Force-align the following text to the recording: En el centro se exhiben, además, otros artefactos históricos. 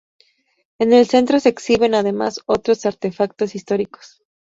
En 0.79 0.93
el 0.93 1.05
centro 1.05 1.39
se 1.39 1.49
exhiben, 1.49 1.93
además, 1.93 2.41
otros 2.47 2.87
artefactos 2.87 3.53
históricos. 3.53 4.23